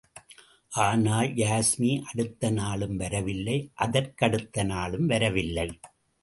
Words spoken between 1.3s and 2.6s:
யாஸ்மி, அடுத்த